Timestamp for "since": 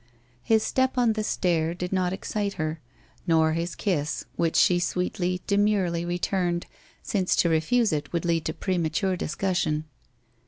7.03-7.35